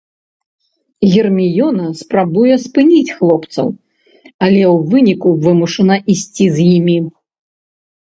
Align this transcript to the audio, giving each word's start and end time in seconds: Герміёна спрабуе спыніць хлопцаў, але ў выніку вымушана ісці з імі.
Герміёна 1.13 1.85
спрабуе 1.99 2.55
спыніць 2.65 3.15
хлопцаў, 3.19 3.67
але 4.43 4.61
ў 4.73 4.75
выніку 4.91 5.29
вымушана 5.47 5.95
ісці 6.13 6.53
з 6.59 6.71
імі. 6.77 6.97